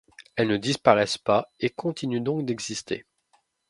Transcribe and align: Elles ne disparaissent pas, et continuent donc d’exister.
Elles 0.35 0.47
ne 0.47 0.57
disparaissent 0.57 1.19
pas, 1.19 1.51
et 1.59 1.69
continuent 1.69 2.23
donc 2.23 2.43
d’exister. 2.43 3.05